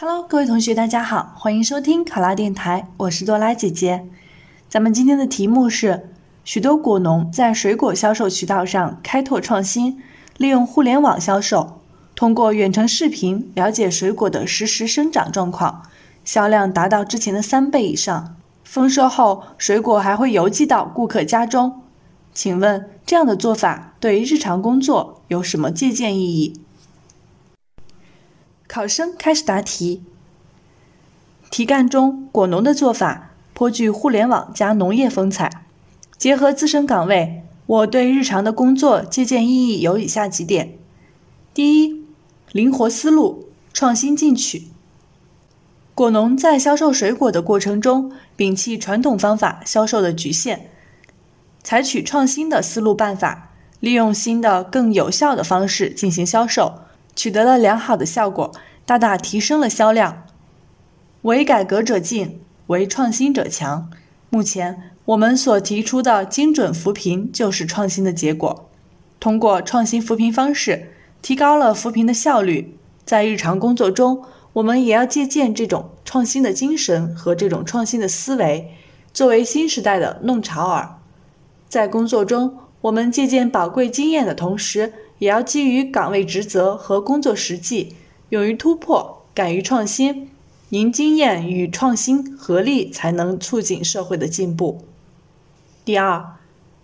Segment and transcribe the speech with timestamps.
[0.00, 4.06] Hello，各位同学，大家好，欢迎收听考拉电台，我是多拉姐姐。
[4.68, 6.10] 咱们今天的题目是：
[6.44, 10.00] 许多果农在水果销售渠道上开拓创新，
[10.36, 11.80] 利用互联网销售，
[12.14, 15.82] 通过远程视频了解水果的实时生长状况，
[16.24, 18.36] 销量达到之前的三倍以上。
[18.62, 21.82] 丰收后，水果还会邮寄到顾客家中。
[22.32, 26.60] 请问这样的做法对于日常工作有什么借鉴意义？
[28.68, 30.02] 考生开始答题。
[31.50, 35.64] 题干中，果农的做法颇具互联网加农业风采。
[36.18, 40.76] 结合自身岗位，我对日常的工作借鉴意义有以下几点：
[41.54, 42.04] 第一，
[42.52, 44.64] 灵活思路，创新进取。
[45.94, 50.60] 果农在销售水果的过程中，摒弃传统方法销售的局限，
[51.62, 56.80] 采取创新的思路办法，利用新的更有效的方式进行销售。
[57.18, 58.52] 取得了良好的效果，
[58.86, 60.22] 大大提升了销量。
[61.22, 63.90] 为改革者进，为创新者强。
[64.30, 68.70] 目前我们所提出的精准扶贫就是创新的结果。
[69.18, 72.78] 通过创新扶贫方式，提高了扶贫的效率。
[73.04, 78.76] 在日常工作中，我们也要借鉴这种创新的精神和这种创新的思维，
[79.12, 81.00] 作为新时代的弄潮儿。
[81.68, 87.96] 在工作中，我们借鉴宝贵经验的同时，也要基于岗位职责和工作实际，
[88.28, 90.30] 勇于突破，敢于创新，
[90.68, 94.84] 凝经验与创新合力，才能促进社会的进步。
[95.84, 96.36] 第二，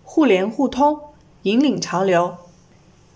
[0.02, 0.98] 互联互通，
[1.42, 2.34] 引领潮流。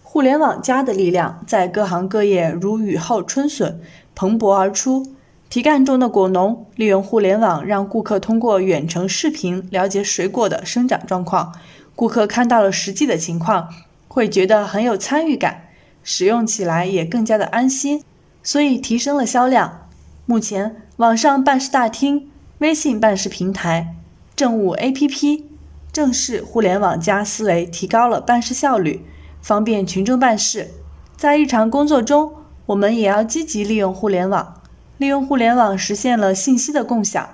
[0.05, 3.81] 互联网加的力量在各行各业如雨后春笋，
[4.15, 5.07] 蓬勃而出。
[5.51, 11.55] 题干中的果农利用互联网，让顾客通过远程视频了解水果的生长状况，
[11.99, 13.69] 顾客看到了实际的情况。
[14.07, 15.69] 会觉得很有参与感，
[16.05, 18.05] 使用起来也更加的安心，
[18.43, 19.89] 所以提升了销量。
[20.25, 23.95] 目前，网上办事大厅、微信办事平台、
[24.35, 25.45] 政务 APP，
[25.93, 29.05] 正是互联网加思维提高了办事效率，
[29.43, 30.71] 方便群众办事。
[31.17, 32.35] 在日常工作中，
[32.67, 34.63] 我们也要积极利用互联网，
[34.97, 37.29] 利用互联网实现了信息的共享，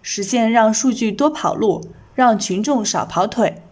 [0.00, 3.62] 实现让数据多跑路，让群众少跑腿。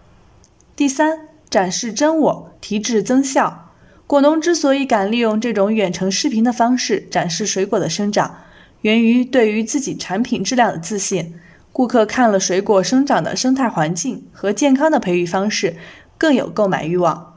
[0.78, 1.26] 第三。
[1.50, 3.72] 展示真我，提质增效。
[4.06, 8.36] 果农之所以敢利用这种远程视频的方式展示水果的生长，
[8.82, 11.34] 源于对于自己产品质量的自信。
[11.72, 15.74] 顾客看了水果生长的生态环境和健康的培育方式，
[16.16, 17.34] 更有购买欲望。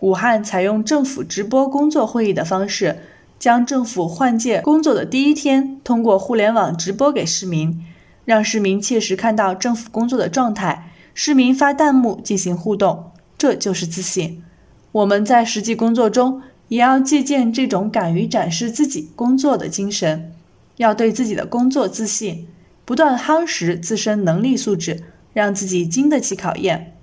[0.00, 2.98] 武汉采用政府直播工作会议的方式，
[3.38, 7.82] 将政府换届工作的第一天通过互联网直播给市民，
[8.26, 10.90] 让市民切实看到政府工作的状态。
[11.18, 13.10] 市民发弹幕进行互动。
[13.38, 14.44] 这就是自信。
[14.92, 20.34] 我们在实际工作中也要借鉴这种敢于展示自己工作的精神，
[20.76, 22.46] 要对自己的工作自信，
[22.84, 26.94] 不断夯实自身能力素质，让自己经得起考验。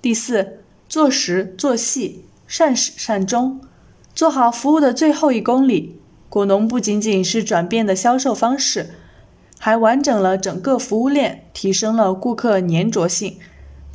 [0.00, 3.60] 第四，做实做细，善始善终，
[4.14, 6.00] 做好服务的最后一公里。
[6.30, 8.90] 果农不仅仅是转变的销售方式，
[9.62, 13.36] 还完整了整个服务链，提升了顾客粘着性。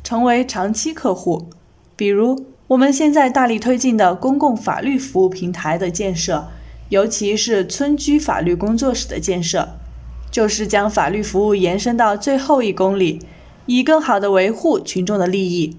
[0.04, 1.50] 成为长期客户，
[1.96, 6.46] 比如我们现在大力推进的公共法律服务平台的建设，
[6.90, 9.70] 尤其是村居法律工作室的建设，
[10.30, 13.20] 就是将法律服务延伸到最后一公里，
[13.66, 15.76] 以更好的维护群众的利益。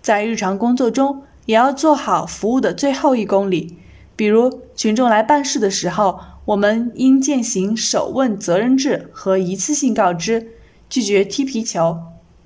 [0.00, 3.76] 在日常工作中，也要做好服务的最后一公里，
[4.16, 6.18] 比如群众来办事的时候，
[6.50, 10.48] 我们应践行首问责任制和一次性告知，
[10.88, 11.98] 拒绝踢皮球，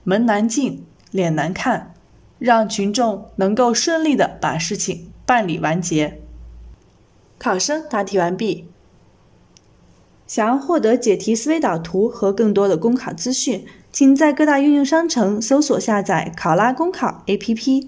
[0.03, 0.85] 门难进。
[1.11, 1.95] 脸难看，
[2.41, 6.21] 让群众能够顺利的把事情办理完结。
[7.39, 8.67] 考生答题完毕。
[10.27, 17.87] 想要获得解题思维导图和更多的公考资讯，请在各大应用商城搜索下载考拉公考 APP，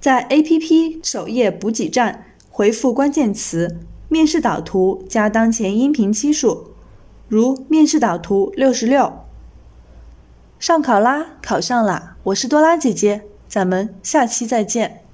[0.00, 3.78] 在 APP 首页补给站回复关键词
[4.08, 6.72] “面试导图”加当前音频期数，
[7.28, 9.12] 如面试导图六十六。
[10.58, 12.16] 上考啦，考上啦！
[12.24, 15.05] 我是多拉姐姐，咱们下期再见。